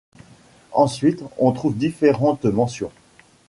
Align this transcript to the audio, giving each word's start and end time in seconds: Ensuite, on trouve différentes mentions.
Ensuite, 0.71 1.21
on 1.37 1.51
trouve 1.51 1.77
différentes 1.77 2.45
mentions. 2.45 2.89